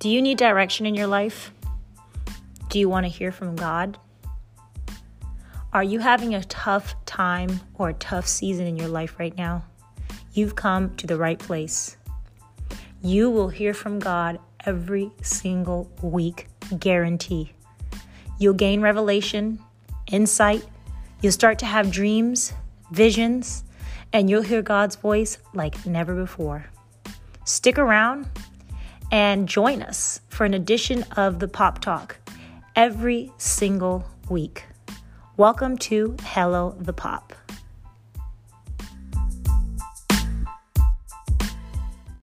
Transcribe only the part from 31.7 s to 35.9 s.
Talk every single week. Welcome